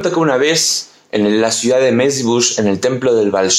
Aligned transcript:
que 0.00 0.14
una 0.14 0.36
vez 0.36 0.90
en 1.10 1.40
la 1.40 1.50
ciudad 1.50 1.80
de 1.80 1.90
Mezbush, 1.90 2.60
en 2.60 2.68
el 2.68 2.78
templo 2.78 3.16
del 3.16 3.32
Baal 3.32 3.50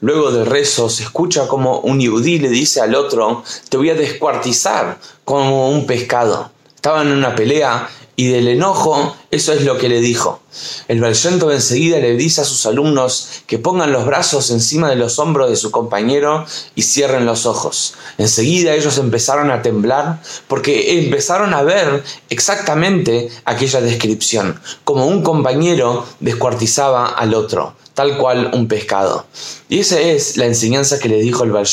luego 0.00 0.32
del 0.32 0.46
rezo, 0.46 0.88
se 0.88 1.02
escucha 1.02 1.48
como 1.48 1.80
un 1.80 2.00
yudí 2.00 2.38
le 2.38 2.48
dice 2.48 2.80
al 2.80 2.94
otro, 2.94 3.44
te 3.68 3.76
voy 3.76 3.90
a 3.90 3.94
descuartizar 3.94 4.96
como 5.22 5.68
un 5.68 5.84
pescado. 5.86 6.50
Estaban 6.74 7.08
en 7.08 7.18
una 7.18 7.34
pelea 7.34 7.90
y 8.16 8.28
del 8.28 8.48
enojo, 8.48 9.14
eso 9.30 9.52
es 9.52 9.62
lo 9.62 9.78
que 9.78 9.88
le 9.88 10.00
dijo. 10.00 10.40
El 10.88 11.00
Valshento 11.00 11.52
enseguida 11.52 12.00
le 12.00 12.16
dice 12.16 12.40
a 12.40 12.44
sus 12.44 12.66
alumnos 12.66 13.28
que 13.46 13.58
pongan 13.58 13.92
los 13.92 14.04
brazos 14.04 14.50
encima 14.50 14.88
de 14.90 14.96
los 14.96 15.20
hombros 15.20 15.50
de 15.50 15.56
su 15.56 15.70
compañero 15.70 16.44
y 16.74 16.82
cierren 16.82 17.26
los 17.26 17.46
ojos. 17.46 17.94
Enseguida 18.18 18.74
ellos 18.74 18.98
empezaron 18.98 19.52
a 19.52 19.62
temblar 19.62 20.20
porque 20.48 20.98
empezaron 20.98 21.54
a 21.54 21.62
ver 21.62 22.02
exactamente 22.28 23.28
aquella 23.44 23.80
descripción, 23.80 24.60
como 24.82 25.06
un 25.06 25.22
compañero 25.22 26.04
descuartizaba 26.18 27.06
al 27.06 27.34
otro 27.34 27.76
tal 28.00 28.16
cual 28.16 28.52
un 28.54 28.66
pescado. 28.66 29.26
Y 29.68 29.80
esa 29.80 30.00
es 30.00 30.38
la 30.38 30.46
enseñanza 30.46 30.98
que 30.98 31.10
le 31.10 31.20
dijo 31.20 31.44
el 31.44 31.52
Baal 31.52 31.66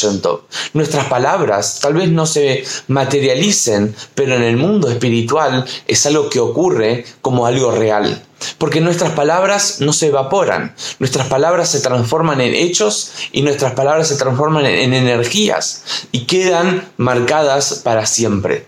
Nuestras 0.73 1.05
palabras 1.05 1.79
tal 1.81 1.93
vez 1.93 2.09
no 2.11 2.25
se 2.25 2.65
materialicen, 2.89 3.95
pero 4.13 4.35
en 4.35 4.43
el 4.43 4.57
mundo 4.57 4.89
espiritual 4.89 5.63
es 5.87 6.05
algo 6.05 6.29
que 6.29 6.41
ocurre 6.41 7.05
como 7.21 7.46
algo 7.47 7.71
real. 7.71 8.23
Porque 8.57 8.81
nuestras 8.81 9.11
palabras 9.13 9.81
no 9.81 9.93
se 9.93 10.07
evaporan, 10.07 10.75
nuestras 10.99 11.27
palabras 11.27 11.69
se 11.69 11.81
transforman 11.81 12.39
en 12.41 12.53
hechos 12.53 13.11
y 13.31 13.41
nuestras 13.41 13.73
palabras 13.73 14.07
se 14.07 14.15
transforman 14.15 14.65
en 14.65 14.93
energías 14.93 15.83
y 16.11 16.25
quedan 16.25 16.87
marcadas 16.97 17.81
para 17.83 18.05
siempre. 18.05 18.67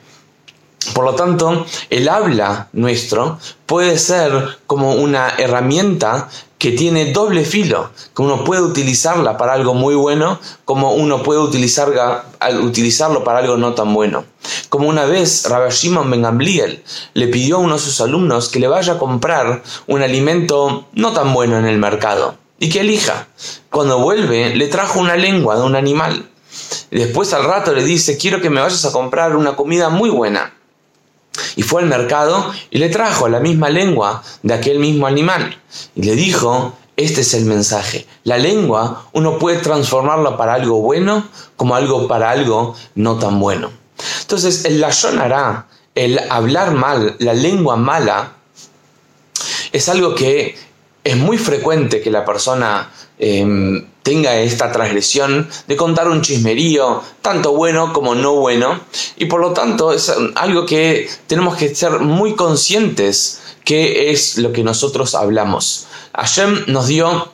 Por 0.93 1.05
lo 1.05 1.15
tanto, 1.15 1.65
el 1.89 2.09
habla 2.09 2.67
nuestro 2.73 3.39
puede 3.65 3.97
ser 3.97 4.59
como 4.67 4.93
una 4.93 5.29
herramienta 5.37 6.29
que 6.57 6.71
tiene 6.71 7.13
doble 7.13 7.45
filo, 7.45 7.89
que 8.13 8.21
uno 8.21 8.43
puede 8.43 8.61
utilizarla 8.61 9.37
para 9.37 9.53
algo 9.53 9.73
muy 9.73 9.95
bueno, 9.95 10.39
como 10.65 10.91
uno 10.93 11.23
puede 11.23 11.39
utilizarlo 11.39 13.23
para 13.23 13.39
algo 13.39 13.55
no 13.57 13.73
tan 13.73 13.93
bueno. 13.93 14.25
Como 14.67 14.89
una 14.89 15.05
vez 15.05 15.45
Rabbi 15.49 15.71
Shimon 15.71 16.11
Ben 16.11 16.21
Gamliel 16.21 16.83
le 17.13 17.27
pidió 17.27 17.55
a 17.55 17.59
uno 17.59 17.75
de 17.75 17.81
sus 17.81 18.01
alumnos 18.01 18.49
que 18.49 18.59
le 18.59 18.67
vaya 18.67 18.93
a 18.93 18.99
comprar 18.99 19.63
un 19.87 20.01
alimento 20.01 20.87
no 20.93 21.13
tan 21.13 21.33
bueno 21.33 21.57
en 21.57 21.65
el 21.65 21.77
mercado 21.77 22.35
y 22.59 22.69
que 22.69 22.81
elija. 22.81 23.27
Cuando 23.69 23.99
vuelve, 23.99 24.53
le 24.53 24.67
trajo 24.67 24.99
una 24.99 25.15
lengua 25.15 25.55
de 25.55 25.61
un 25.63 25.75
animal. 25.77 26.29
Después 26.91 27.33
al 27.33 27.45
rato 27.45 27.73
le 27.73 27.83
dice, 27.83 28.17
quiero 28.17 28.41
que 28.41 28.49
me 28.49 28.59
vayas 28.59 28.83
a 28.83 28.91
comprar 28.91 29.37
una 29.37 29.55
comida 29.55 29.89
muy 29.89 30.09
buena. 30.09 30.53
Y 31.55 31.63
fue 31.63 31.81
al 31.81 31.87
mercado 31.87 32.51
y 32.69 32.79
le 32.79 32.89
trajo 32.89 33.29
la 33.29 33.39
misma 33.39 33.69
lengua 33.69 34.23
de 34.43 34.53
aquel 34.53 34.79
mismo 34.79 35.07
animal. 35.07 35.57
Y 35.95 36.03
le 36.03 36.15
dijo, 36.15 36.73
este 36.95 37.21
es 37.21 37.33
el 37.33 37.45
mensaje. 37.45 38.05
La 38.23 38.37
lengua 38.37 39.05
uno 39.13 39.39
puede 39.39 39.59
transformarla 39.59 40.37
para 40.37 40.55
algo 40.55 40.81
bueno 40.81 41.27
como 41.55 41.75
algo 41.75 42.07
para 42.07 42.29
algo 42.29 42.75
no 42.95 43.17
tan 43.17 43.39
bueno. 43.39 43.71
Entonces, 44.21 44.65
el 44.65 44.83
hará, 44.83 45.67
el 45.95 46.19
hablar 46.29 46.73
mal, 46.73 47.15
la 47.19 47.33
lengua 47.33 47.75
mala, 47.75 48.33
es 49.71 49.89
algo 49.89 50.15
que 50.15 50.57
es 51.03 51.17
muy 51.17 51.37
frecuente 51.37 52.01
que 52.01 52.11
la 52.11 52.25
persona 52.25 52.91
em, 53.17 53.85
tenga 54.03 54.37
esta 54.37 54.71
transgresión 54.71 55.49
de 55.67 55.75
contar 55.75 56.07
un 56.07 56.21
chismerío, 56.21 57.01
tanto 57.21 57.53
bueno 57.53 57.93
como 57.93 58.15
no 58.15 58.35
bueno, 58.35 58.79
y 59.17 59.25
por 59.25 59.41
lo 59.41 59.53
tanto 59.53 59.91
es 59.91 60.11
algo 60.35 60.65
que 60.65 61.09
tenemos 61.27 61.57
que 61.57 61.73
ser 61.73 61.99
muy 61.99 62.35
conscientes 62.35 63.41
que 63.65 64.11
es 64.11 64.37
lo 64.37 64.51
que 64.51 64.63
nosotros 64.63 65.13
hablamos. 65.15 65.87
Hashem 66.13 66.63
nos 66.67 66.87
dio 66.87 67.31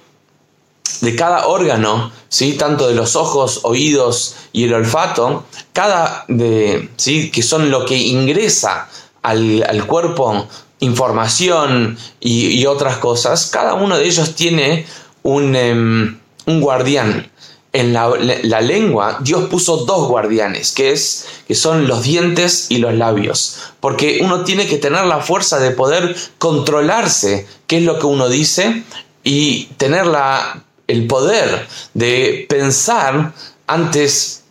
de 1.02 1.16
cada 1.16 1.48
órgano, 1.48 2.12
¿sí? 2.30 2.54
tanto 2.54 2.88
de 2.88 2.96
los 2.96 3.16
ojos, 3.16 3.62
oídos 3.64 4.36
y 4.52 4.66
el 4.66 4.74
olfato, 4.74 5.46
cada 5.74 6.26
de, 6.28 6.90
¿sí? 6.98 7.32
que 7.32 7.42
son 7.42 7.72
lo 7.72 7.86
que 7.86 7.98
ingresa 7.98 8.90
al, 9.22 9.64
al 9.64 9.88
cuerpo 9.88 10.48
información 10.80 11.98
y, 12.20 12.66
otras 12.66 12.98
cosas, 12.98 13.48
cada 13.48 13.74
uno 13.76 13.98
de 13.98 14.06
ellos 14.06 14.36
tiene 14.36 14.86
un, 15.24 15.56
em, 15.56 16.20
un 16.46 16.62
guardián. 16.62 17.32
En 17.74 17.92
la, 17.92 18.62
lengua 18.62 19.18
Dios 19.22 19.50
puso 19.50 19.84
dos 19.84 20.08
guardianes, 20.08 20.72
que, 20.72 20.94
es, 20.94 21.28
que 21.46 21.56
son 21.56 21.90
los 21.90 22.04
dientes 22.04 22.68
y 22.70 22.78
los 22.78 22.94
labios, 22.94 23.58
porque 23.82 24.20
uno 24.22 24.46
tiene 24.46 24.66
que 24.66 24.78
tener 24.78 25.04
la 25.04 25.20
fuerza 25.20 25.60
de 25.60 25.72
poder 25.72 26.16
controlarse 26.38 27.46
qué 27.68 27.80
es 27.80 27.84
lo 27.84 28.00
que 28.00 28.06
uno 28.06 28.30
dice 28.30 28.84
y 29.26 29.66
tener 29.76 30.06
la, 30.08 30.64
el 30.88 31.06
poder 31.06 31.68
de 31.94 32.46
pensar 32.48 33.34
antes 33.68 34.44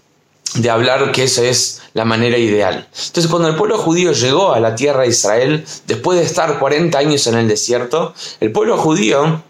de 0.54 0.70
hablar 0.70 1.10
que 1.12 1.24
eso 1.24 1.42
es 1.42 1.82
la 1.94 2.04
manera 2.04 2.38
ideal. 2.38 2.88
Entonces 2.92 3.28
cuando 3.28 3.48
el 3.48 3.56
pueblo 3.56 3.78
judío 3.78 4.12
llegó 4.12 4.52
a 4.52 4.60
la 4.60 4.74
tierra 4.74 5.02
de 5.02 5.08
Israel, 5.08 5.64
después 5.86 6.18
de 6.18 6.24
estar 6.24 6.58
40 6.58 6.98
años 6.98 7.26
en 7.26 7.36
el 7.36 7.48
desierto, 7.48 8.14
el 8.40 8.52
pueblo 8.52 8.76
judío 8.76 9.42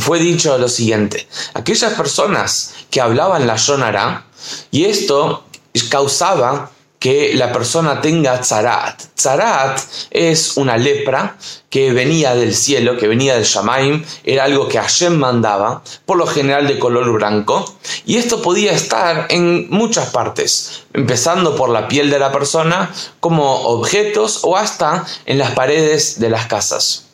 fue 0.00 0.18
dicho 0.18 0.56
lo 0.58 0.68
siguiente, 0.68 1.28
aquellas 1.54 1.94
personas 1.94 2.74
que 2.90 3.00
hablaban 3.00 3.46
la 3.46 3.56
Yonara, 3.56 4.26
y 4.70 4.84
esto 4.84 5.44
causaba 5.90 6.70
que 6.98 7.34
la 7.34 7.52
persona 7.52 8.00
tenga 8.00 8.40
tzarat. 8.40 9.00
Tzarat 9.14 9.80
es 10.10 10.56
una 10.56 10.76
lepra 10.76 11.36
que 11.70 11.92
venía 11.92 12.34
del 12.34 12.54
cielo, 12.54 12.96
que 12.96 13.06
venía 13.06 13.34
del 13.34 13.44
Shamaim, 13.44 14.04
era 14.24 14.44
algo 14.44 14.66
que 14.66 14.78
Hashem 14.78 15.16
mandaba, 15.16 15.82
por 16.04 16.16
lo 16.16 16.26
general 16.26 16.66
de 16.66 16.78
color 16.78 17.12
blanco, 17.12 17.76
y 18.06 18.16
esto 18.16 18.40
podía 18.42 18.72
estar 18.72 19.26
en 19.28 19.68
muchas 19.70 20.08
partes, 20.08 20.84
empezando 20.94 21.54
por 21.54 21.68
la 21.68 21.86
piel 21.86 22.10
de 22.10 22.18
la 22.18 22.32
persona, 22.32 22.92
como 23.20 23.66
objetos 23.66 24.40
o 24.42 24.56
hasta 24.56 25.06
en 25.26 25.38
las 25.38 25.52
paredes 25.52 26.18
de 26.18 26.30
las 26.30 26.46
casas. 26.46 27.05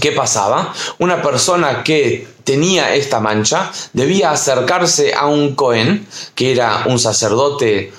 ¿Qué 0.00 0.12
pasaba? 0.12 0.72
Una 0.98 1.20
persona 1.22 1.82
que 1.84 2.26
tenía 2.44 2.94
esta 2.94 3.20
mancha 3.20 3.70
debía 3.92 4.30
acercarse 4.30 5.14
a 5.14 5.26
un 5.26 5.54
Cohen, 5.54 6.06
que 6.34 6.52
era 6.52 6.84
un 6.86 6.98
sacerdote 6.98 7.92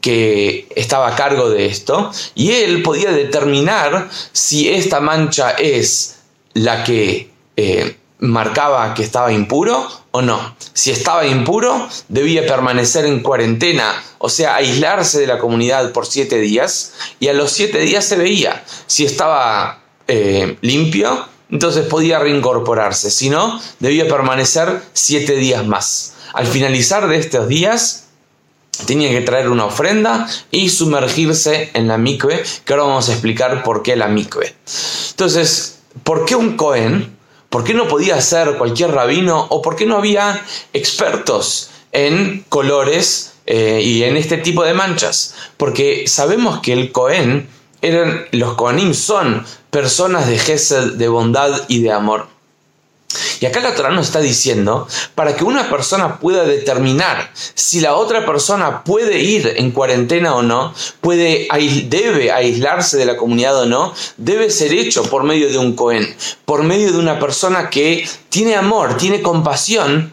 que 0.00 0.66
estaba 0.74 1.08
a 1.08 1.14
cargo 1.16 1.48
de 1.48 1.66
esto 1.66 2.10
y 2.34 2.50
él 2.52 2.82
podía 2.82 3.12
determinar 3.12 4.10
si 4.32 4.68
esta 4.68 5.00
mancha 5.00 5.52
es 5.52 6.16
la 6.54 6.82
que 6.82 7.30
eh, 7.56 7.96
marcaba 8.18 8.94
que 8.94 9.02
estaba 9.02 9.32
impuro 9.32 9.86
o 10.10 10.22
no. 10.22 10.56
Si 10.72 10.90
estaba 10.90 11.26
impuro, 11.26 11.88
debía 12.08 12.46
permanecer 12.46 13.04
en 13.06 13.20
cuarentena, 13.20 14.02
o 14.18 14.28
sea, 14.28 14.56
aislarse 14.56 15.20
de 15.20 15.26
la 15.26 15.38
comunidad 15.38 15.92
por 15.92 16.06
siete 16.06 16.38
días 16.40 16.94
y 17.20 17.28
a 17.28 17.34
los 17.34 17.52
siete 17.52 17.78
días 17.80 18.04
se 18.04 18.16
veía. 18.16 18.64
Si 18.86 19.04
estaba 19.04 19.82
eh, 20.08 20.56
limpio, 20.62 21.28
entonces 21.50 21.86
podía 21.86 22.18
reincorporarse. 22.18 23.10
Si 23.10 23.30
no, 23.30 23.60
debía 23.78 24.08
permanecer 24.08 24.82
siete 24.92 25.36
días 25.36 25.66
más. 25.66 26.14
Al 26.32 26.46
finalizar 26.46 27.08
de 27.08 27.18
estos 27.18 27.48
días, 27.48 28.06
tenía 28.84 29.10
que 29.10 29.20
traer 29.20 29.48
una 29.48 29.64
ofrenda 29.66 30.28
y 30.50 30.68
sumergirse 30.68 31.70
en 31.74 31.88
la 31.88 31.98
mikve, 31.98 32.42
que 32.64 32.72
ahora 32.72 32.84
vamos 32.84 33.08
a 33.08 33.12
explicar 33.12 33.62
por 33.62 33.82
qué 33.82 33.96
la 33.96 34.08
mikve. 34.08 34.54
Entonces, 35.10 35.78
¿por 36.02 36.24
qué 36.24 36.36
un 36.36 36.56
Cohen? 36.56 37.16
¿Por 37.48 37.64
qué 37.64 37.74
no 37.74 37.88
podía 37.88 38.20
ser 38.20 38.58
cualquier 38.58 38.90
rabino? 38.90 39.46
¿O 39.50 39.62
por 39.62 39.76
qué 39.76 39.86
no 39.86 39.96
había 39.96 40.44
expertos 40.72 41.70
en 41.92 42.44
colores 42.48 43.32
eh, 43.46 43.80
y 43.82 44.02
en 44.02 44.16
este 44.16 44.36
tipo 44.36 44.64
de 44.64 44.74
manchas? 44.74 45.34
Porque 45.56 46.06
sabemos 46.06 46.60
que 46.60 46.72
el 46.72 46.92
Cohen, 46.92 47.48
eran, 47.82 48.26
los 48.32 48.54
Kohanim 48.54 48.94
son 48.94 49.44
personas 49.70 50.26
de 50.26 50.38
gesed, 50.38 50.94
de 50.94 51.08
bondad 51.08 51.62
y 51.68 51.82
de 51.82 51.92
amor. 51.92 52.26
Y 53.40 53.46
acá 53.46 53.60
la 53.60 53.74
Torah 53.74 53.90
nos 53.90 54.06
está 54.06 54.20
diciendo, 54.20 54.88
para 55.14 55.36
que 55.36 55.44
una 55.44 55.68
persona 55.70 56.18
pueda 56.18 56.44
determinar 56.44 57.30
si 57.34 57.80
la 57.80 57.94
otra 57.94 58.26
persona 58.26 58.82
puede 58.84 59.20
ir 59.20 59.54
en 59.56 59.70
cuarentena 59.70 60.34
o 60.34 60.42
no, 60.42 60.74
puede, 61.00 61.48
debe 61.88 62.32
aislarse 62.32 62.96
de 62.96 63.06
la 63.06 63.16
comunidad 63.16 63.62
o 63.62 63.66
no, 63.66 63.94
debe 64.16 64.50
ser 64.50 64.72
hecho 64.72 65.04
por 65.04 65.22
medio 65.22 65.48
de 65.48 65.58
un 65.58 65.74
Cohen, 65.76 66.14
por 66.44 66.62
medio 66.62 66.92
de 66.92 66.98
una 66.98 67.18
persona 67.18 67.70
que 67.70 68.08
tiene 68.28 68.56
amor, 68.56 68.96
tiene 68.96 69.22
compasión 69.22 70.12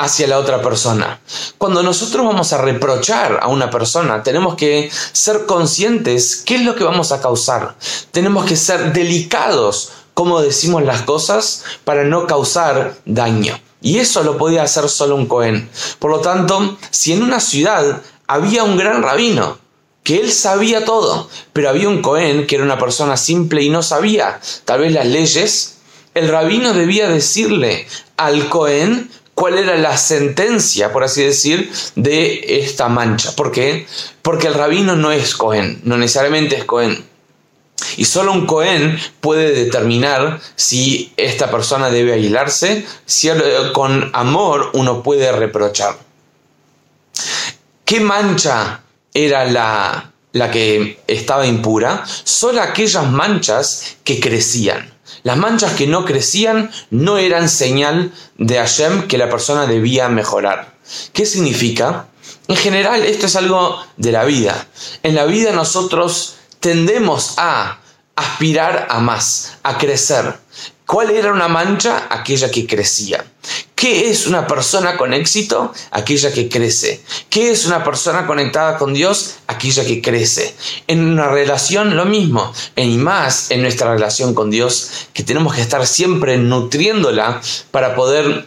hacia 0.00 0.26
la 0.26 0.38
otra 0.38 0.62
persona. 0.62 1.20
Cuando 1.58 1.82
nosotros 1.82 2.24
vamos 2.24 2.54
a 2.54 2.58
reprochar 2.58 3.38
a 3.42 3.48
una 3.48 3.68
persona, 3.68 4.22
tenemos 4.22 4.54
que 4.54 4.90
ser 5.12 5.44
conscientes 5.44 6.42
qué 6.46 6.56
es 6.56 6.64
lo 6.64 6.74
que 6.74 6.84
vamos 6.84 7.12
a 7.12 7.20
causar. 7.20 7.76
Tenemos 8.10 8.46
que 8.46 8.56
ser 8.56 8.94
delicados 8.94 9.92
cómo 10.14 10.40
decimos 10.40 10.82
las 10.84 11.02
cosas 11.02 11.64
para 11.84 12.04
no 12.04 12.26
causar 12.26 12.96
daño. 13.04 13.60
Y 13.82 13.98
eso 13.98 14.22
lo 14.22 14.38
podía 14.38 14.62
hacer 14.62 14.88
solo 14.88 15.16
un 15.16 15.26
Cohen. 15.26 15.68
Por 15.98 16.10
lo 16.10 16.20
tanto, 16.20 16.78
si 16.90 17.12
en 17.12 17.22
una 17.22 17.38
ciudad 17.38 18.00
había 18.26 18.64
un 18.64 18.78
gran 18.78 19.02
rabino, 19.02 19.58
que 20.02 20.18
él 20.18 20.32
sabía 20.32 20.86
todo, 20.86 21.28
pero 21.52 21.68
había 21.68 21.90
un 21.90 22.00
Cohen 22.00 22.46
que 22.46 22.54
era 22.54 22.64
una 22.64 22.78
persona 22.78 23.18
simple 23.18 23.62
y 23.62 23.68
no 23.68 23.82
sabía 23.82 24.40
tal 24.64 24.80
vez 24.80 24.94
las 24.94 25.06
leyes. 25.06 25.76
El 26.14 26.28
rabino 26.28 26.72
debía 26.72 27.08
decirle 27.08 27.86
al 28.16 28.48
Cohen 28.48 29.10
cuál 29.40 29.56
era 29.56 29.74
la 29.78 29.96
sentencia, 29.96 30.92
por 30.92 31.02
así 31.02 31.22
decir, 31.22 31.72
de 31.94 32.44
esta 32.62 32.90
mancha. 32.90 33.34
¿Por 33.34 33.50
qué? 33.50 33.86
Porque 34.20 34.48
el 34.48 34.52
rabino 34.52 34.96
no 34.96 35.12
es 35.12 35.34
Cohen, 35.34 35.80
no 35.84 35.96
necesariamente 35.96 36.56
es 36.56 36.66
Cohen. 36.66 37.02
Y 37.96 38.04
solo 38.04 38.32
un 38.32 38.44
Cohen 38.44 39.00
puede 39.22 39.54
determinar 39.54 40.42
si 40.56 41.14
esta 41.16 41.50
persona 41.50 41.88
debe 41.88 42.12
aislarse, 42.12 42.84
si 43.06 43.30
con 43.72 44.10
amor 44.12 44.72
uno 44.74 45.02
puede 45.02 45.32
reprochar. 45.32 45.96
¿Qué 47.86 47.98
mancha 47.98 48.82
era 49.14 49.46
la, 49.46 50.12
la 50.32 50.50
que 50.50 51.00
estaba 51.06 51.46
impura? 51.46 52.04
Solo 52.24 52.60
aquellas 52.60 53.10
manchas 53.10 53.96
que 54.04 54.20
crecían. 54.20 54.92
Las 55.22 55.36
manchas 55.36 55.72
que 55.74 55.86
no 55.86 56.04
crecían 56.04 56.70
no 56.90 57.18
eran 57.18 57.48
señal 57.48 58.12
de 58.38 58.56
Hashem 58.56 59.06
que 59.06 59.18
la 59.18 59.28
persona 59.28 59.66
debía 59.66 60.08
mejorar. 60.08 60.74
¿Qué 61.12 61.26
significa? 61.26 62.06
En 62.48 62.56
general, 62.56 63.04
esto 63.04 63.26
es 63.26 63.36
algo 63.36 63.80
de 63.96 64.12
la 64.12 64.24
vida. 64.24 64.66
En 65.02 65.14
la 65.14 65.24
vida 65.24 65.52
nosotros 65.52 66.36
tendemos 66.58 67.34
a 67.36 67.78
aspirar 68.16 68.88
a 68.90 68.98
más, 69.00 69.58
a 69.62 69.78
crecer. 69.78 70.34
¿Cuál 70.86 71.10
era 71.10 71.32
una 71.32 71.48
mancha? 71.48 72.08
Aquella 72.10 72.50
que 72.50 72.66
crecía. 72.66 73.24
¿Qué 73.80 74.10
es 74.10 74.26
una 74.26 74.46
persona 74.46 74.98
con 74.98 75.14
éxito? 75.14 75.72
Aquella 75.90 76.30
que 76.30 76.50
crece. 76.50 77.00
¿Qué 77.30 77.50
es 77.50 77.64
una 77.64 77.82
persona 77.82 78.26
conectada 78.26 78.76
con 78.76 78.92
Dios? 78.92 79.36
Aquella 79.46 79.86
que 79.86 80.02
crece. 80.02 80.54
En 80.86 81.02
una 81.02 81.28
relación 81.28 81.96
lo 81.96 82.04
mismo, 82.04 82.52
y 82.76 82.98
más 82.98 83.50
en 83.50 83.62
nuestra 83.62 83.94
relación 83.94 84.34
con 84.34 84.50
Dios, 84.50 84.90
que 85.14 85.22
tenemos 85.22 85.54
que 85.54 85.62
estar 85.62 85.86
siempre 85.86 86.36
nutriéndola 86.36 87.40
para 87.70 87.94
poder 87.94 88.46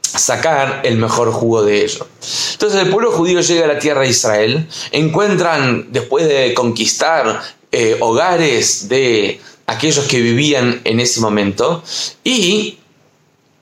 sacar 0.00 0.80
el 0.84 0.96
mejor 0.96 1.32
jugo 1.32 1.62
de 1.62 1.84
ello. 1.84 2.06
Entonces 2.52 2.80
el 2.80 2.88
pueblo 2.88 3.12
judío 3.12 3.42
llega 3.42 3.66
a 3.66 3.68
la 3.68 3.78
tierra 3.78 4.00
de 4.00 4.08
Israel, 4.08 4.66
encuentran, 4.90 5.88
después 5.92 6.26
de 6.26 6.54
conquistar 6.54 7.42
eh, 7.72 7.98
hogares 8.00 8.88
de 8.88 9.38
aquellos 9.66 10.06
que 10.06 10.18
vivían 10.18 10.80
en 10.84 10.98
ese 10.98 11.20
momento 11.20 11.84
y 12.24 12.78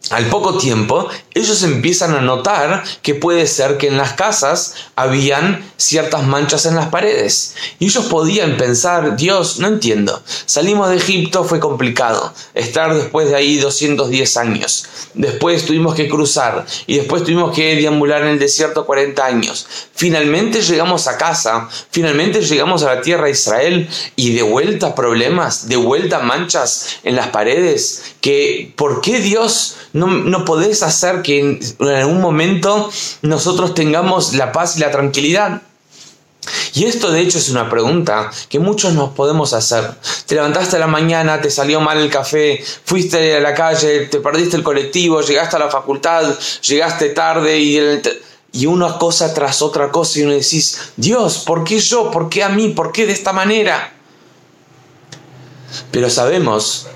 al 0.08 0.26
poco 0.26 0.56
tiempo, 0.56 1.08
ellos 1.35 1.62
empiezan 1.62 2.14
a 2.17 2.20
notar 2.20 2.82
que 3.02 3.14
puede 3.14 3.47
ser 3.47 3.76
que 3.76 3.87
en 3.87 3.99
las 3.99 4.14
casas 4.14 4.75
habían 4.97 5.62
ciertas 5.76 6.25
manchas 6.25 6.67
en 6.67 6.75
las 6.75 6.88
paredes. 6.88 7.55
Y 7.79 7.85
ellos 7.85 8.06
podían 8.06 8.56
pensar, 8.56 9.17
Dios, 9.17 9.58
no 9.58 9.69
entiendo, 9.69 10.20
salimos 10.47 10.88
de 10.88 10.97
Egipto, 10.97 11.44
fue 11.44 11.61
complicado, 11.61 12.32
estar 12.55 12.94
después 12.94 13.29
de 13.29 13.37
ahí 13.37 13.58
210 13.58 14.37
años, 14.38 14.87
después 15.14 15.67
tuvimos 15.67 15.94
que 15.94 16.08
cruzar 16.08 16.67
y 16.87 16.96
después 16.96 17.23
tuvimos 17.23 17.55
que 17.55 17.76
deambular 17.76 18.23
en 18.23 18.29
el 18.29 18.38
desierto 18.38 18.87
40 18.87 19.25
años. 19.25 19.67
Finalmente 19.94 20.62
llegamos 20.62 21.06
a 21.06 21.19
casa, 21.19 21.69
finalmente 21.91 22.41
llegamos 22.41 22.82
a 22.82 22.94
la 22.94 23.03
tierra 23.03 23.26
de 23.26 23.32
Israel 23.32 23.88
y 24.17 24.32
de 24.32 24.43
vuelta 24.43 24.94
problemas, 24.94 25.69
de 25.69 25.76
vuelta 25.76 26.20
manchas 26.20 26.96
en 27.05 27.17
las 27.17 27.29
paredes, 27.29 28.14
que 28.20 28.73
¿por 28.76 29.03
qué 29.03 29.20
Dios 29.20 29.76
no, 29.93 30.07
no 30.07 30.45
podés 30.45 30.83
hacer 30.83 31.23
que 31.23 31.41
en, 31.41 31.61
algún 31.89 32.21
momento 32.21 32.91
nosotros 33.23 33.75
tengamos 33.75 34.35
la 34.35 34.53
paz 34.53 34.77
y 34.77 34.81
la 34.81 34.91
tranquilidad. 34.91 35.63
Y 36.75 36.85
esto 36.85 37.11
de 37.11 37.21
hecho 37.21 37.39
es 37.39 37.51
una 37.51 37.69
pregunta 37.69 38.31
que 38.49 38.59
muchos 38.59 38.95
nos 38.95 39.11
podemos 39.11 39.53
hacer. 39.53 39.95
Te 40.27 40.37
levantaste 40.37 40.77
a 40.77 40.79
la 40.79 40.87
mañana, 40.87 41.41
te 41.41 41.51
salió 41.51 41.81
mal 41.81 41.99
el 41.99 42.11
café, 42.11 42.63
fuiste 42.85 43.37
a 43.37 43.41
la 43.41 43.55
calle, 43.55 44.07
te 44.07 44.21
perdiste 44.21 44.57
el 44.57 44.63
colectivo, 44.63 45.21
llegaste 45.21 45.57
a 45.57 45.59
la 45.59 45.69
facultad, 45.69 46.39
llegaste 46.63 47.11
tarde 47.11 47.59
y, 47.59 47.79
y 48.53 48.67
una 48.67 48.99
cosa 48.99 49.35
tras 49.35 49.61
otra 49.63 49.91
cosa 49.91 50.19
y 50.19 50.23
uno 50.23 50.33
decís, 50.33 50.93
Dios, 50.97 51.39
¿por 51.39 51.65
qué 51.65 51.79
yo? 51.79 52.11
¿Por 52.11 52.29
qué 52.29 52.43
a 52.43 52.49
mí? 52.49 52.69
¿Por 52.71 52.93
qué 52.93 53.07
de 53.07 53.13
esta 53.13 53.33
manera? 53.33 53.93
Pero 55.91 56.09
sabemos 56.11 56.87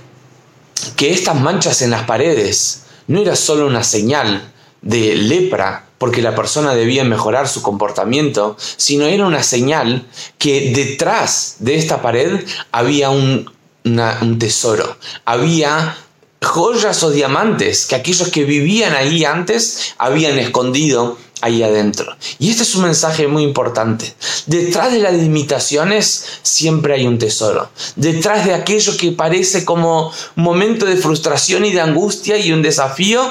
que 0.96 1.12
estas 1.12 1.40
manchas 1.40 1.82
en 1.82 1.90
las 1.90 2.04
paredes 2.04 2.84
no 3.06 3.20
era 3.20 3.36
solo 3.36 3.66
una 3.66 3.82
señal 3.84 4.52
de 4.82 5.14
lepra 5.16 5.86
porque 5.98 6.22
la 6.22 6.34
persona 6.34 6.74
debía 6.74 7.04
mejorar 7.04 7.48
su 7.48 7.62
comportamiento, 7.62 8.56
sino 8.58 9.06
era 9.06 9.26
una 9.26 9.42
señal 9.42 10.06
que 10.38 10.72
detrás 10.74 11.56
de 11.60 11.76
esta 11.76 12.02
pared 12.02 12.44
había 12.72 13.10
un, 13.10 13.50
un 13.84 14.38
tesoro, 14.38 14.98
había 15.24 15.96
joyas 16.42 17.02
o 17.02 17.10
diamantes 17.10 17.86
que 17.86 17.94
aquellos 17.94 18.28
que 18.28 18.44
vivían 18.44 18.94
ahí 18.94 19.24
antes 19.24 19.94
habían 19.96 20.38
escondido 20.38 21.16
ahí 21.40 21.62
adentro. 21.62 22.16
Y 22.38 22.50
este 22.50 22.62
es 22.62 22.74
un 22.74 22.84
mensaje 22.84 23.26
muy 23.26 23.42
importante. 23.42 24.14
Detrás 24.46 24.92
de 24.92 24.98
las 24.98 25.14
limitaciones 25.14 26.40
siempre 26.42 26.94
hay 26.94 27.06
un 27.06 27.18
tesoro. 27.18 27.70
Detrás 27.96 28.46
de 28.46 28.54
aquello 28.54 28.96
que 28.96 29.12
parece 29.12 29.64
como 29.64 30.12
momento 30.36 30.86
de 30.86 30.96
frustración 30.96 31.64
y 31.64 31.72
de 31.72 31.80
angustia 31.80 32.38
y 32.38 32.52
un 32.52 32.62
desafío, 32.62 33.30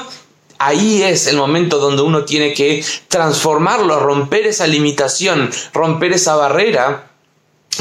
ahí 0.58 1.02
es 1.02 1.26
el 1.26 1.36
momento 1.36 1.78
donde 1.78 2.02
uno 2.02 2.24
tiene 2.24 2.54
que 2.54 2.84
transformarlo, 3.08 4.00
romper 4.00 4.46
esa 4.46 4.66
limitación, 4.66 5.50
romper 5.72 6.12
esa 6.12 6.36
barrera 6.36 7.10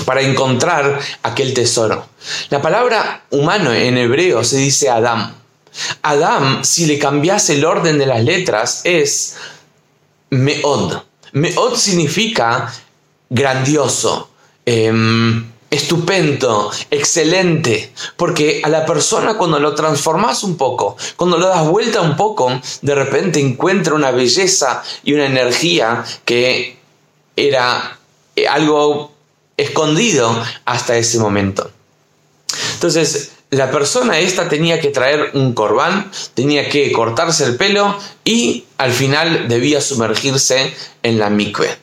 para 0.05 0.21
encontrar 0.21 0.99
aquel 1.21 1.53
tesoro. 1.53 2.07
La 2.49 2.61
palabra 2.61 3.25
humano 3.29 3.71
en 3.71 3.97
hebreo 3.97 4.43
se 4.43 4.57
dice 4.57 4.89
Adam. 4.89 5.35
Adam, 6.01 6.63
si 6.63 6.85
le 6.85 6.99
cambiase 6.99 7.55
el 7.55 7.65
orden 7.65 7.97
de 7.97 8.05
las 8.05 8.23
letras, 8.23 8.81
es 8.83 9.35
Meod. 10.33 11.01
Meod 11.33 11.75
significa 11.75 12.73
grandioso, 13.29 14.29
em, 14.65 15.51
estupendo, 15.69 16.71
excelente, 16.91 17.91
porque 18.15 18.61
a 18.63 18.69
la 18.69 18.85
persona 18.85 19.37
cuando 19.37 19.59
lo 19.59 19.73
transformas 19.73 20.43
un 20.43 20.55
poco, 20.55 20.95
cuando 21.15 21.37
lo 21.37 21.47
das 21.47 21.67
vuelta 21.67 22.01
un 22.01 22.15
poco, 22.15 22.61
de 22.81 22.95
repente 22.95 23.39
encuentra 23.39 23.95
una 23.95 24.11
belleza 24.11 24.83
y 25.03 25.13
una 25.13 25.25
energía 25.25 26.03
que 26.25 26.77
era 27.35 27.97
eh, 28.35 28.47
algo 28.47 29.11
escondido 29.57 30.43
hasta 30.65 30.97
ese 30.97 31.17
momento. 31.17 31.71
Entonces, 32.75 33.32
la 33.53 33.71
persona 33.71 34.19
esta 34.19 34.47
tenía 34.47 34.79
que 34.79 34.89
traer 34.89 35.31
un 35.33 35.53
corbán, 35.53 36.11
tenía 36.33 36.69
que 36.69 36.91
cortarse 36.91 37.45
el 37.45 37.55
pelo 37.55 37.97
y 38.23 38.65
al 38.77 38.91
final 38.91 39.47
debía 39.47 39.81
sumergirse 39.81 40.73
en 41.01 41.19
la 41.19 41.29
mikve. 41.29 41.77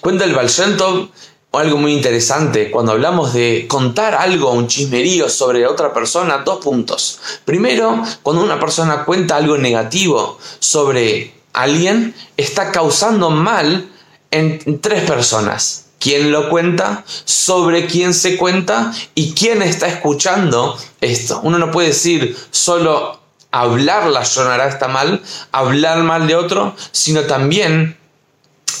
Cuenta 0.00 0.24
el 0.24 0.34
Balshentov 0.34 1.08
algo 1.52 1.76
muy 1.76 1.92
interesante 1.92 2.70
cuando 2.70 2.92
hablamos 2.92 3.34
de 3.34 3.66
contar 3.68 4.14
algo, 4.14 4.52
un 4.52 4.68
chismerío 4.68 5.28
sobre 5.28 5.66
otra 5.66 5.92
persona, 5.92 6.38
dos 6.38 6.64
puntos. 6.64 7.20
Primero, 7.44 8.02
cuando 8.22 8.42
una 8.42 8.58
persona 8.58 9.04
cuenta 9.04 9.36
algo 9.36 9.58
negativo 9.58 10.38
sobre 10.58 11.34
alguien, 11.52 12.14
está 12.36 12.72
causando 12.72 13.28
mal 13.28 13.90
en 14.30 14.80
tres 14.80 15.04
personas 15.04 15.81
quién 16.02 16.32
lo 16.32 16.48
cuenta, 16.48 17.04
sobre 17.24 17.86
quién 17.86 18.12
se 18.12 18.36
cuenta 18.36 18.92
y 19.14 19.34
quién 19.34 19.62
está 19.62 19.86
escuchando 19.86 20.76
esto. 21.00 21.40
Uno 21.44 21.58
no 21.58 21.70
puede 21.70 21.88
decir 21.88 22.36
solo 22.50 23.20
hablar 23.52 24.08
la 24.08 24.24
sonará 24.24 24.66
está 24.66 24.88
mal, 24.88 25.22
hablar 25.52 26.02
mal 26.02 26.26
de 26.26 26.34
otro, 26.34 26.74
sino 26.90 27.22
también 27.22 27.96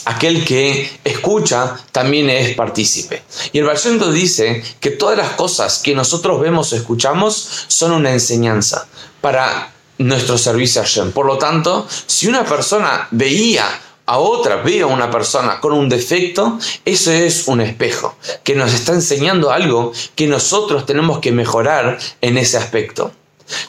aquel 0.04 0.44
que 0.44 0.98
escucha 1.04 1.76
también 1.92 2.28
es 2.28 2.56
partícipe. 2.56 3.22
Y 3.52 3.58
el 3.58 3.66
Barcento 3.66 4.10
dice 4.10 4.64
que 4.80 4.90
todas 4.90 5.16
las 5.16 5.30
cosas 5.30 5.78
que 5.78 5.94
nosotros 5.94 6.40
vemos 6.40 6.72
o 6.72 6.76
escuchamos 6.76 7.66
son 7.68 7.92
una 7.92 8.10
enseñanza 8.10 8.88
para 9.20 9.72
nuestro 9.98 10.38
servicio 10.38 10.82
a 10.82 11.10
Por 11.12 11.26
lo 11.26 11.38
tanto, 11.38 11.86
si 12.06 12.26
una 12.26 12.44
persona 12.44 13.06
veía 13.12 13.64
a 14.06 14.18
otra 14.18 14.56
veo 14.56 14.88
a 14.88 14.92
una 14.92 15.10
persona 15.10 15.60
con 15.60 15.72
un 15.72 15.88
defecto, 15.88 16.58
eso 16.84 17.12
es 17.12 17.46
un 17.46 17.60
espejo 17.60 18.16
que 18.42 18.54
nos 18.54 18.72
está 18.72 18.92
enseñando 18.92 19.50
algo 19.50 19.92
que 20.14 20.26
nosotros 20.26 20.86
tenemos 20.86 21.20
que 21.20 21.32
mejorar 21.32 21.98
en 22.20 22.38
ese 22.38 22.56
aspecto. 22.56 23.12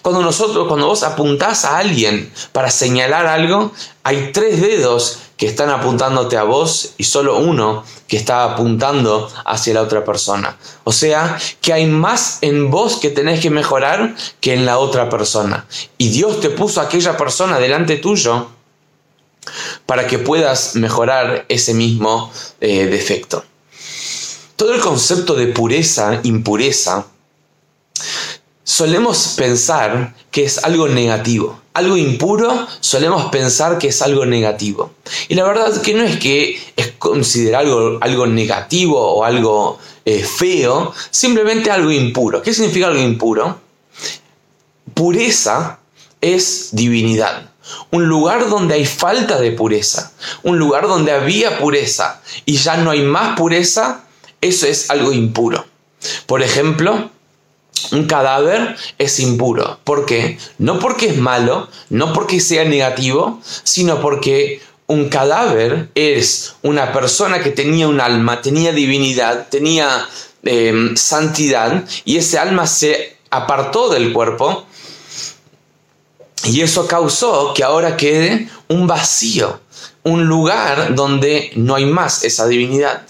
Cuando 0.01 0.21
nosotros, 0.21 0.67
cuando 0.67 0.87
vos 0.87 1.03
apuntás 1.03 1.65
a 1.65 1.77
alguien 1.77 2.31
para 2.51 2.69
señalar 2.69 3.25
algo, 3.25 3.71
hay 4.03 4.31
tres 4.31 4.61
dedos 4.61 5.19
que 5.37 5.47
están 5.47 5.69
apuntándote 5.69 6.37
a 6.37 6.43
vos 6.43 6.93
y 6.97 7.03
solo 7.03 7.37
uno 7.37 7.83
que 8.07 8.17
está 8.17 8.43
apuntando 8.43 9.29
hacia 9.45 9.73
la 9.73 9.81
otra 9.81 10.05
persona. 10.05 10.57
O 10.83 10.91
sea, 10.91 11.37
que 11.59 11.73
hay 11.73 11.85
más 11.85 12.37
en 12.41 12.69
vos 12.69 12.97
que 12.97 13.09
tenés 13.09 13.39
que 13.41 13.49
mejorar 13.49 14.15
que 14.39 14.53
en 14.53 14.65
la 14.65 14.77
otra 14.77 15.09
persona. 15.09 15.65
Y 15.97 16.09
Dios 16.09 16.39
te 16.39 16.49
puso 16.49 16.79
a 16.79 16.85
aquella 16.85 17.17
persona 17.17 17.59
delante 17.59 17.97
tuyo 17.97 18.47
para 19.85 20.07
que 20.07 20.19
puedas 20.19 20.75
mejorar 20.75 21.45
ese 21.49 21.73
mismo 21.73 22.31
eh, 22.61 22.85
defecto. 22.85 23.43
todo 24.55 24.73
el 24.73 24.79
concepto 24.79 25.35
de 25.35 25.47
pureza, 25.47 26.21
impureza, 26.23 27.07
solemos 28.63 29.33
pensar 29.35 30.15
que 30.31 30.43
es 30.45 30.63
algo 30.63 30.87
negativo. 30.87 31.59
Algo 31.73 31.97
impuro 31.97 32.67
solemos 32.79 33.31
pensar 33.31 33.77
que 33.77 33.87
es 33.87 34.01
algo 34.01 34.25
negativo. 34.25 34.91
Y 35.27 35.35
la 35.35 35.43
verdad 35.43 35.81
que 35.81 35.93
no 35.93 36.03
es 36.03 36.17
que 36.19 36.59
es 36.75 36.91
considerar 36.99 37.65
algo, 37.65 37.97
algo 38.01 38.27
negativo 38.27 38.99
o 38.99 39.23
algo 39.23 39.79
eh, 40.05 40.23
feo, 40.23 40.93
simplemente 41.09 41.71
algo 41.71 41.91
impuro. 41.91 42.41
¿Qué 42.41 42.53
significa 42.53 42.87
algo 42.87 43.01
impuro? 43.01 43.59
Pureza 44.93 45.79
es 46.21 46.69
divinidad. 46.71 47.52
Un 47.91 48.07
lugar 48.07 48.49
donde 48.49 48.75
hay 48.75 48.85
falta 48.85 49.39
de 49.39 49.51
pureza. 49.51 50.11
Un 50.43 50.57
lugar 50.57 50.87
donde 50.87 51.11
había 51.11 51.59
pureza 51.59 52.21
y 52.45 52.57
ya 52.57 52.77
no 52.77 52.91
hay 52.91 53.01
más 53.01 53.37
pureza, 53.37 54.03
eso 54.41 54.67
es 54.67 54.89
algo 54.89 55.11
impuro. 55.11 55.65
Por 56.25 56.41
ejemplo, 56.41 57.09
un 57.91 58.05
cadáver 58.05 58.75
es 58.97 59.19
impuro. 59.19 59.79
¿Por 59.83 60.05
qué? 60.05 60.37
No 60.57 60.79
porque 60.79 61.07
es 61.07 61.17
malo, 61.17 61.69
no 61.89 62.13
porque 62.13 62.39
sea 62.39 62.65
negativo, 62.65 63.39
sino 63.63 64.01
porque 64.01 64.61
un 64.87 65.09
cadáver 65.09 65.89
es 65.95 66.55
una 66.61 66.91
persona 66.91 67.41
que 67.41 67.51
tenía 67.51 67.87
un 67.87 68.01
alma, 68.01 68.41
tenía 68.41 68.71
divinidad, 68.73 69.47
tenía 69.49 70.07
em, 70.43 70.95
santidad 70.95 71.85
y 72.05 72.17
ese 72.17 72.37
alma 72.37 72.67
se 72.67 73.17
apartó 73.29 73.89
del 73.89 74.13
cuerpo 74.13 74.65
y 76.45 76.61
eso 76.61 76.87
causó 76.87 77.53
que 77.53 77.63
ahora 77.63 77.95
quede 77.97 78.49
un 78.67 78.87
vacío, 78.87 79.59
un 80.03 80.25
lugar 80.25 80.95
donde 80.95 81.51
no 81.55 81.75
hay 81.75 81.85
más 81.85 82.23
esa 82.23 82.47
divinidad. 82.47 83.03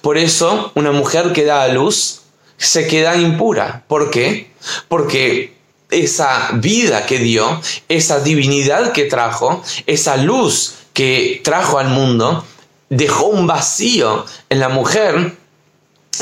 Por 0.00 0.18
eso 0.18 0.72
una 0.74 0.92
mujer 0.92 1.32
que 1.32 1.44
da 1.44 1.62
a 1.62 1.68
luz 1.68 2.22
se 2.56 2.86
queda 2.86 3.16
impura. 3.16 3.84
¿Por 3.86 4.10
qué? 4.10 4.52
Porque 4.88 5.56
esa 5.90 6.50
vida 6.54 7.06
que 7.06 7.18
dio, 7.18 7.60
esa 7.88 8.20
divinidad 8.20 8.92
que 8.92 9.04
trajo, 9.04 9.62
esa 9.86 10.16
luz 10.16 10.74
que 10.92 11.40
trajo 11.44 11.78
al 11.78 11.88
mundo, 11.88 12.44
dejó 12.88 13.26
un 13.26 13.46
vacío 13.46 14.24
en 14.48 14.60
la 14.60 14.68
mujer 14.68 15.36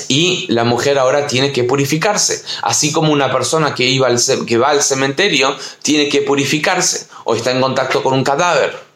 y 0.09 0.47
la 0.49 0.65
mujer 0.65 0.99
ahora 0.99 1.27
tiene 1.27 1.53
que 1.53 1.65
purificarse. 1.65 2.43
Así 2.63 2.93
como 2.93 3.13
una 3.13 3.33
persona 3.33 3.75
que, 3.75 3.85
iba 3.85 4.07
al, 4.07 4.19
que 4.47 4.59
va 4.59 4.71
al 4.71 4.83
cementerio 4.83 5.57
tiene 5.83 6.09
que 6.09 6.23
purificarse 6.23 7.07
o 7.25 7.35
está 7.35 7.51
en 7.51 7.61
contacto 7.61 8.03
con 8.03 8.15
un 8.15 8.25
cadáver. 8.25 8.89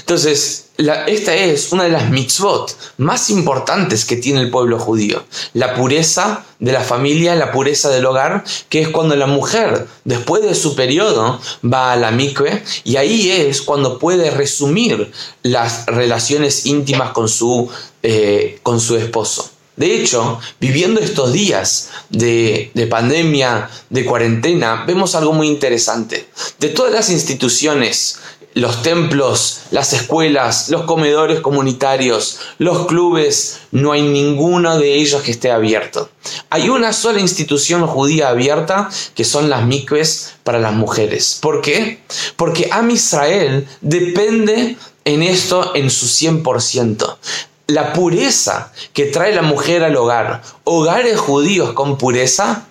Entonces, 0.00 0.62
esta 1.06 1.34
es 1.34 1.70
una 1.72 1.84
de 1.84 1.90
las 1.90 2.10
mitzvot 2.10 2.76
más 2.98 3.30
importantes 3.30 4.04
que 4.04 4.16
tiene 4.16 4.40
el 4.40 4.50
pueblo 4.50 4.78
judío. 4.78 5.22
La 5.54 5.74
pureza 5.74 6.44
de 6.58 6.72
la 6.72 6.80
familia, 6.80 7.36
la 7.36 7.52
pureza 7.52 7.88
del 7.90 8.06
hogar, 8.06 8.44
que 8.68 8.80
es 8.80 8.88
cuando 8.88 9.14
la 9.14 9.26
mujer, 9.26 9.86
después 10.04 10.42
de 10.42 10.54
su 10.54 10.74
periodo, 10.74 11.40
va 11.64 11.92
a 11.92 11.96
la 11.96 12.10
mikve 12.10 12.64
y 12.84 12.96
ahí 12.96 13.30
es 13.30 13.62
cuando 13.62 13.98
puede 13.98 14.30
resumir 14.30 15.12
las 15.42 15.86
relaciones 15.86 16.66
íntimas 16.66 17.12
con 17.12 17.28
su, 17.28 17.70
eh, 18.02 18.58
con 18.62 18.80
su 18.80 18.96
esposo. 18.96 19.51
De 19.76 19.96
hecho, 19.96 20.38
viviendo 20.60 21.00
estos 21.00 21.32
días 21.32 21.90
de, 22.10 22.70
de, 22.74 22.86
pandemia, 22.86 23.70
de 23.88 24.04
cuarentena, 24.04 24.84
vemos 24.86 25.14
algo 25.14 25.32
muy 25.32 25.48
interesante. 25.48 26.28
De 26.58 26.68
todas 26.68 26.92
las 26.92 27.08
instituciones 27.10 28.18
los 28.54 28.82
templos, 28.82 29.60
las 29.70 29.92
escuelas, 29.92 30.68
los 30.68 30.82
comedores 30.82 31.40
comunitarios, 31.40 32.38
los 32.58 32.86
clubes, 32.86 33.60
no 33.70 33.92
hay 33.92 34.02
ninguno 34.02 34.78
de 34.78 34.94
ellos 34.94 35.22
que 35.22 35.30
esté 35.30 35.50
abierto. 35.50 36.10
Hay 36.50 36.68
una 36.68 36.92
sola 36.92 37.20
institución 37.20 37.86
judía 37.86 38.28
abierta 38.28 38.90
que 39.14 39.24
son 39.24 39.48
las 39.48 39.64
mikves 39.64 40.34
para 40.44 40.58
las 40.58 40.74
mujeres. 40.74 41.38
¿Por 41.40 41.62
qué? 41.62 42.02
Porque 42.36 42.68
Am 42.70 42.90
Israel 42.90 43.66
depende 43.80 44.76
en 45.04 45.22
esto 45.22 45.74
en 45.74 45.90
su 45.90 46.06
100%. 46.06 47.16
La 47.66 47.92
pureza 47.92 48.72
que 48.92 49.06
trae 49.06 49.34
la 49.34 49.42
mujer 49.42 49.84
al 49.84 49.96
hogar, 49.96 50.42
hogares 50.64 51.18
judíos 51.18 51.72
con 51.72 51.96
pureza, 51.96 52.66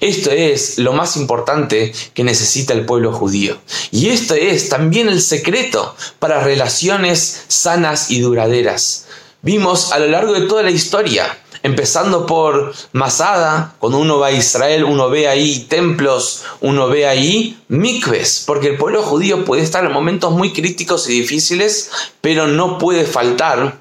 esto 0.00 0.30
es 0.30 0.78
lo 0.78 0.92
más 0.92 1.16
importante 1.16 1.92
que 2.14 2.24
necesita 2.24 2.72
el 2.72 2.86
pueblo 2.86 3.12
judío. 3.12 3.58
Y 3.90 4.08
esto 4.10 4.34
es 4.34 4.68
también 4.68 5.08
el 5.08 5.20
secreto 5.20 5.96
para 6.18 6.42
relaciones 6.42 7.44
sanas 7.48 8.10
y 8.10 8.20
duraderas. 8.20 9.06
Vimos 9.42 9.92
a 9.92 9.98
lo 9.98 10.06
largo 10.06 10.32
de 10.32 10.46
toda 10.46 10.62
la 10.62 10.70
historia, 10.70 11.38
empezando 11.64 12.26
por 12.26 12.74
Masada, 12.92 13.74
cuando 13.78 13.98
uno 13.98 14.18
va 14.18 14.28
a 14.28 14.32
Israel, 14.32 14.84
uno 14.84 15.08
ve 15.08 15.28
ahí 15.28 15.60
templos, 15.60 16.44
uno 16.60 16.88
ve 16.88 17.06
ahí 17.08 17.58
mikves, 17.68 18.44
porque 18.46 18.68
el 18.68 18.76
pueblo 18.76 19.02
judío 19.02 19.46
puede 19.46 19.62
estar 19.62 19.82
en 19.84 19.92
momentos 19.92 20.30
muy 20.30 20.52
críticos 20.52 21.08
y 21.08 21.20
difíciles, 21.20 21.90
pero 22.20 22.46
no 22.46 22.76
puede 22.76 23.06
faltar 23.06 23.78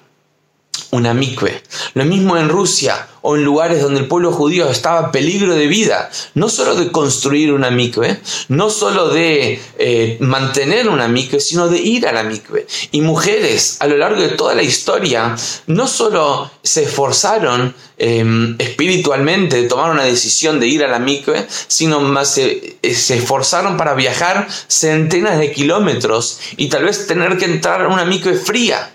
una 0.93 1.13
mikve. 1.15 1.62
Lo 1.95 2.05
mismo 2.05 2.38
en 2.38 2.50
Rusia 2.50 3.07
o 3.23 3.35
en 3.35 3.43
lugares 3.43 3.81
donde 3.81 4.01
el 4.01 4.07
pueblo 4.07 4.31
judío 4.31 4.69
estaba 4.69 5.05
en 5.05 5.12
peligro 5.12 5.55
de 5.55 5.65
vida, 5.65 6.12
no 6.35 6.50
solo 6.50 6.75
de 6.75 6.91
construir 6.91 7.51
una 7.51 7.71
mikve, 7.71 8.19
no 8.50 8.69
solo 8.69 9.09
de 9.09 9.59
eh, 9.79 10.17
mantener 10.19 10.89
una 10.89 11.07
mikve, 11.07 11.39
sino 11.39 11.67
de 11.67 11.79
ir 11.79 12.07
a 12.07 12.12
la 12.12 12.23
mikve. 12.23 12.67
Y 12.91 13.01
mujeres 13.01 13.77
a 13.79 13.88
lo 13.88 13.97
largo 13.97 14.21
de 14.21 14.29
toda 14.29 14.53
la 14.53 14.62
historia 14.62 15.35
no 15.65 15.88
solo 15.88 16.51
se 16.62 16.83
esforzaron 16.83 17.73
em, 17.97 18.55
espiritualmente 18.59 19.63
de 19.63 19.67
tomar 19.67 19.89
una 19.89 20.03
decisión 20.03 20.59
de 20.59 20.67
ir 20.67 20.83
a 20.83 20.89
la 20.89 21.00
mikve, 21.00 21.47
sino 21.67 22.01
más 22.01 22.35
se, 22.35 22.77
eh, 22.83 22.93
se 22.93 23.17
esforzaron 23.17 23.77
para 23.77 23.95
viajar 23.95 24.47
centenas 24.67 25.39
de 25.39 25.51
kilómetros 25.51 26.39
y 26.57 26.67
tal 26.67 26.83
vez 26.83 27.07
tener 27.07 27.38
que 27.38 27.45
entrar 27.45 27.81
a 27.81 27.88
una 27.88 28.05
mikve 28.05 28.35
fría 28.35 28.91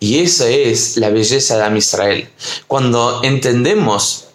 y 0.00 0.20
esa 0.20 0.48
es 0.48 0.96
la 0.96 1.10
belleza 1.10 1.56
de 1.56 1.64
Am 1.64 1.76
Israel. 1.76 2.28
Cuando 2.66 3.20
entendemos 3.22 4.28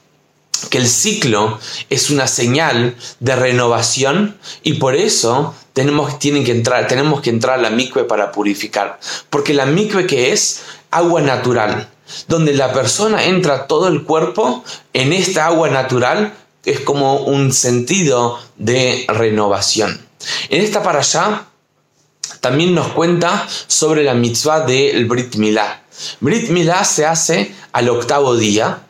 que 0.70 0.78
el 0.78 0.88
ciclo 0.88 1.60
es 1.90 2.10
una 2.10 2.28
señal 2.28 2.96
de 3.20 3.36
renovación 3.36 4.38
y 4.62 4.74
por 4.74 4.96
eso 4.96 5.56
tenemos, 5.74 6.20
tienen 6.20 6.44
que 6.44 6.52
entrar, 6.52 6.88
tenemos 6.88 7.22
que 7.22 7.30
entrar 7.30 7.60
a 7.60 7.62
la 7.62 7.70
mikve 7.70 8.04
para 8.04 8.32
purificar. 8.32 9.00
Porque 9.30 9.54
la 9.54 9.66
mikve 9.66 10.06
que 10.06 10.32
es 10.32 10.62
agua 10.92 11.22
natural, 11.22 11.90
donde 12.28 12.54
la 12.54 12.74
persona 12.74 13.26
entra 13.26 13.68
todo 13.68 13.88
el 13.88 14.04
cuerpo 14.04 14.64
en 14.94 15.14
esta 15.14 15.48
agua 15.48 15.70
natural, 15.70 16.34
es 16.66 16.80
como 16.80 17.18
un 17.18 17.52
sentido 17.52 18.40
de 18.58 19.06
renovación. 19.08 20.06
En 20.50 20.62
esta 20.62 20.84
para 20.84 21.00
allá 21.00 21.48
también 22.44 22.76
nos 22.76 22.90
cuenta 22.90 23.48
sobre 23.68 24.04
la 24.04 24.14
mitzvah 24.14 24.66
del 24.66 25.06
Brit 25.06 25.36
Milá. 25.36 25.82
Brit 26.20 26.50
Milá 26.50 26.84
se 26.84 27.06
hace 27.06 27.56
al 27.72 27.88
octavo 27.88 28.36
día. 28.36 28.84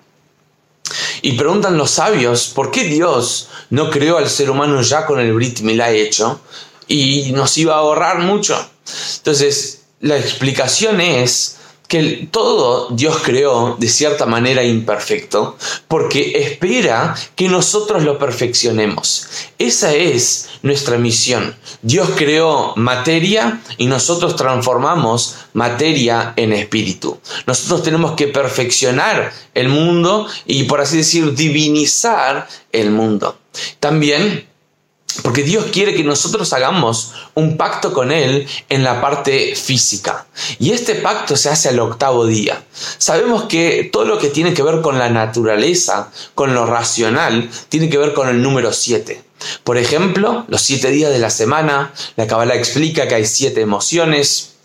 Y 1.21 1.33
preguntan 1.33 1.77
los 1.77 1.91
sabios, 1.91 2.47
¿por 2.47 2.71
qué 2.71 2.85
Dios 2.85 3.49
no 3.69 3.91
creó 3.91 4.17
al 4.17 4.27
ser 4.27 4.49
humano 4.49 4.81
ya 4.81 5.05
con 5.05 5.19
el 5.19 5.33
Brit 5.33 5.59
Milá 5.59 5.91
hecho? 5.91 6.41
Y 6.87 7.31
nos 7.33 7.55
iba 7.59 7.75
a 7.75 7.77
ahorrar 7.77 8.21
mucho. 8.21 8.57
Entonces, 9.17 9.83
la 10.01 10.17
explicación 10.17 10.99
es 10.99 11.57
que 11.87 12.27
todo 12.31 12.89
Dios 12.89 13.17
creó 13.23 13.75
de 13.77 13.87
cierta 13.87 14.25
manera 14.25 14.63
imperfecto 14.63 15.57
porque 15.87 16.39
espera 16.39 17.15
que 17.35 17.47
nosotros 17.47 18.03
lo 18.03 18.17
perfeccionemos. 18.17 19.27
Esa 19.59 19.93
es 19.93 20.49
nuestra 20.63 20.97
misión. 20.97 21.55
Dios 21.81 22.09
creó 22.15 22.73
materia 22.75 23.61
y 23.77 23.85
nosotros 23.85 24.35
transformamos 24.35 25.35
materia 25.53 26.33
en 26.35 26.53
espíritu. 26.53 27.19
Nosotros 27.45 27.83
tenemos 27.83 28.13
que 28.13 28.27
perfeccionar 28.27 29.31
el 29.53 29.69
mundo 29.69 30.27
y 30.45 30.63
por 30.63 30.81
así 30.81 30.97
decir 30.97 31.35
divinizar 31.35 32.47
el 32.71 32.91
mundo. 32.91 33.37
También 33.79 34.47
porque 35.21 35.43
Dios 35.43 35.65
quiere 35.71 35.93
que 35.93 36.03
nosotros 36.03 36.51
hagamos 36.53 37.13
un 37.35 37.57
pacto 37.57 37.93
con 37.93 38.11
Él 38.11 38.47
en 38.69 38.83
la 38.83 39.01
parte 39.01 39.55
física. 39.55 40.25
Y 40.59 40.71
este 40.71 40.95
pacto 40.95 41.35
se 41.35 41.49
hace 41.49 41.69
al 41.69 41.79
octavo 41.79 42.25
día. 42.25 42.63
Sabemos 42.97 43.43
que 43.43 43.89
todo 43.91 44.05
lo 44.05 44.17
que 44.17 44.29
tiene 44.29 44.53
que 44.53 44.63
ver 44.63 44.81
con 44.81 44.97
la 44.97 45.09
naturaleza, 45.09 46.11
con 46.33 46.53
lo 46.53 46.65
racional, 46.65 47.49
tiene 47.69 47.89
que 47.89 47.97
ver 47.97 48.13
con 48.13 48.27
el 48.27 48.41
número 48.41 48.73
7. 48.73 49.21
Por 49.63 49.77
ejemplo, 49.77 50.45
los 50.47 50.61
siete 50.61 50.89
días 50.89 51.11
de 51.11 51.19
la 51.19 51.29
semana, 51.29 51.93
la 52.15 52.27
Kabbalah 52.27 52.55
explica 52.55 53.07
que 53.07 53.15
hay 53.15 53.25
siete 53.25 53.61
emociones. 53.61 54.55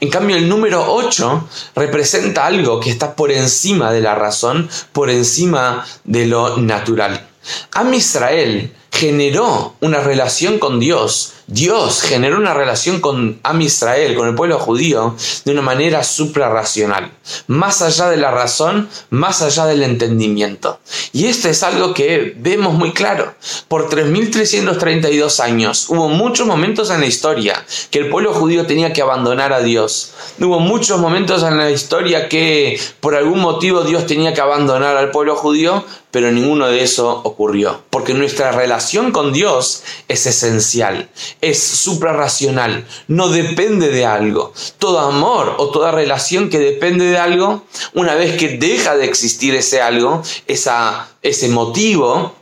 En 0.00 0.10
cambio, 0.10 0.36
el 0.36 0.48
número 0.48 0.94
8 0.94 1.48
representa 1.74 2.46
algo 2.46 2.80
que 2.80 2.90
está 2.90 3.14
por 3.14 3.30
encima 3.30 3.92
de 3.92 4.00
la 4.00 4.14
razón, 4.14 4.68
por 4.92 5.10
encima 5.10 5.84
de 6.04 6.26
lo 6.26 6.56
natural. 6.56 7.28
Am 7.72 7.92
Israel 7.94 8.72
generó 8.96 9.74
una 9.80 10.00
relación 10.00 10.58
con 10.58 10.80
Dios 10.80 11.34
Dios 11.48 12.02
generó 12.02 12.38
una 12.38 12.54
relación 12.54 13.00
con 13.00 13.38
Am 13.44 13.60
Israel, 13.62 14.16
con 14.16 14.26
el 14.26 14.34
pueblo 14.34 14.58
judío, 14.58 15.14
de 15.44 15.52
una 15.52 15.62
manera 15.62 16.02
suprarracional, 16.02 17.12
más 17.46 17.82
allá 17.82 18.10
de 18.10 18.16
la 18.16 18.32
razón, 18.32 18.88
más 19.10 19.42
allá 19.42 19.66
del 19.66 19.84
entendimiento. 19.84 20.80
Y 21.12 21.26
esto 21.26 21.48
es 21.48 21.62
algo 21.62 21.94
que 21.94 22.34
vemos 22.36 22.74
muy 22.74 22.92
claro. 22.92 23.32
Por 23.68 23.88
3.332 23.88 25.38
años 25.38 25.86
hubo 25.88 26.08
muchos 26.08 26.48
momentos 26.48 26.90
en 26.90 27.00
la 27.00 27.06
historia 27.06 27.64
que 27.90 28.00
el 28.00 28.08
pueblo 28.08 28.34
judío 28.34 28.66
tenía 28.66 28.92
que 28.92 29.02
abandonar 29.02 29.52
a 29.52 29.60
Dios. 29.60 30.14
Hubo 30.40 30.58
muchos 30.58 30.98
momentos 30.98 31.44
en 31.44 31.58
la 31.58 31.70
historia 31.70 32.28
que 32.28 32.80
por 32.98 33.14
algún 33.14 33.38
motivo 33.38 33.82
Dios 33.82 34.06
tenía 34.06 34.34
que 34.34 34.40
abandonar 34.40 34.96
al 34.96 35.12
pueblo 35.12 35.36
judío, 35.36 35.84
pero 36.16 36.32
ninguno 36.32 36.68
de 36.68 36.82
eso 36.82 37.20
ocurrió. 37.24 37.82
Porque 37.90 38.14
nuestra 38.14 38.50
relación 38.50 39.12
con 39.12 39.34
Dios 39.34 39.82
es 40.08 40.24
esencial, 40.24 41.10
es 41.42 41.62
suprarracional, 41.62 42.86
no 43.06 43.28
depende 43.28 43.90
de 43.90 44.06
algo. 44.06 44.54
Todo 44.78 45.00
amor 45.00 45.56
o 45.58 45.68
toda 45.68 45.90
relación 45.90 46.48
que 46.48 46.58
depende 46.58 47.04
de 47.04 47.18
algo, 47.18 47.66
una 47.92 48.14
vez 48.14 48.38
que 48.38 48.56
deja 48.56 48.96
de 48.96 49.04
existir 49.04 49.54
ese 49.54 49.82
algo, 49.82 50.22
esa, 50.46 51.10
ese 51.20 51.50
motivo, 51.50 52.34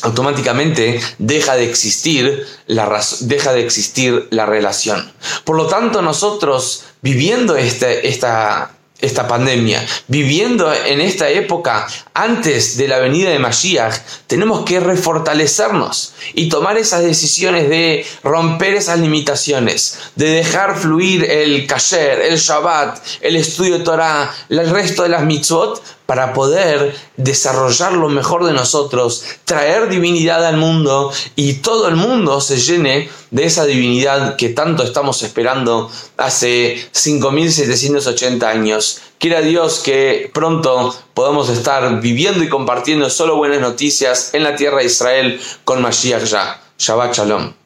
automáticamente 0.00 0.98
deja 1.18 1.56
de 1.56 1.68
existir 1.68 2.46
la 2.66 3.02
deja 3.20 3.52
de 3.52 3.66
existir 3.66 4.28
la 4.30 4.46
relación. 4.46 5.12
Por 5.44 5.56
lo 5.56 5.66
tanto, 5.66 6.00
nosotros 6.00 6.84
viviendo 7.02 7.54
este, 7.56 8.08
esta 8.08 8.73
esta 9.04 9.28
pandemia, 9.28 9.84
viviendo 10.08 10.72
en 10.72 11.00
esta 11.00 11.28
época 11.28 11.86
antes 12.14 12.76
de 12.76 12.88
la 12.88 12.98
venida 12.98 13.30
de 13.30 13.38
Mashiach, 13.38 13.94
tenemos 14.26 14.64
que 14.64 14.80
refortalecernos 14.80 16.14
y 16.34 16.48
tomar 16.48 16.78
esas 16.78 17.02
decisiones 17.02 17.68
de 17.68 18.06
romper 18.22 18.74
esas 18.74 18.98
limitaciones, 18.98 19.98
de 20.14 20.30
dejar 20.30 20.78
fluir 20.78 21.24
el 21.30 21.66
kasher, 21.66 22.20
el 22.20 22.38
Shabbat, 22.38 22.98
el 23.20 23.36
estudio 23.36 23.78
de 23.78 23.84
Torah, 23.84 24.34
el 24.48 24.70
resto 24.70 25.02
de 25.02 25.08
las 25.08 25.24
mitzvot 25.24 25.82
para 26.06 26.32
poder 26.32 26.94
desarrollar 27.16 27.92
lo 27.92 28.08
mejor 28.08 28.44
de 28.44 28.52
nosotros, 28.52 29.24
traer 29.44 29.88
divinidad 29.88 30.44
al 30.44 30.56
mundo 30.56 31.12
y 31.36 31.54
todo 31.54 31.88
el 31.88 31.96
mundo 31.96 32.40
se 32.40 32.58
llene 32.58 33.08
de 33.30 33.44
esa 33.44 33.64
divinidad 33.64 34.36
que 34.36 34.50
tanto 34.50 34.82
estamos 34.82 35.22
esperando 35.22 35.90
hace 36.16 36.76
5.780 36.92 38.42
años. 38.44 39.00
Quiera 39.18 39.40
Dios 39.40 39.80
que 39.80 40.30
pronto 40.34 40.94
podamos 41.14 41.48
estar 41.48 42.00
viviendo 42.00 42.44
y 42.44 42.48
compartiendo 42.48 43.08
solo 43.08 43.36
buenas 43.36 43.60
noticias 43.60 44.30
en 44.34 44.42
la 44.42 44.56
tierra 44.56 44.78
de 44.78 44.86
Israel 44.86 45.40
con 45.64 45.80
Mashiach 45.80 46.24
ya. 46.24 46.60
Shabbat 46.78 47.14
Shalom. 47.14 47.63